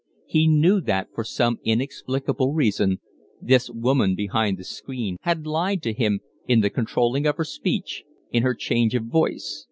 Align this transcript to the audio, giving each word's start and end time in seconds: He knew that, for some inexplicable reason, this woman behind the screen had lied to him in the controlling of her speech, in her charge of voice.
He 0.25 0.47
knew 0.47 0.81
that, 0.81 1.09
for 1.13 1.23
some 1.23 1.59
inexplicable 1.63 2.53
reason, 2.55 2.97
this 3.39 3.69
woman 3.69 4.15
behind 4.15 4.57
the 4.57 4.63
screen 4.63 5.17
had 5.21 5.45
lied 5.45 5.83
to 5.83 5.93
him 5.93 6.21
in 6.47 6.61
the 6.61 6.71
controlling 6.71 7.27
of 7.27 7.37
her 7.37 7.45
speech, 7.45 8.03
in 8.31 8.41
her 8.41 8.55
charge 8.55 8.95
of 8.95 9.03
voice. 9.05 9.59